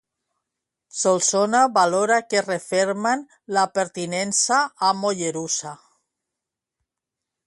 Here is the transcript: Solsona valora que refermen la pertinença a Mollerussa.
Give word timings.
Solsona 0.99 1.59
valora 1.73 2.15
que 2.31 2.41
refermen 2.47 3.21
la 3.57 3.65
pertinença 3.75 4.57
a 4.87 4.89
Mollerussa. 5.03 5.75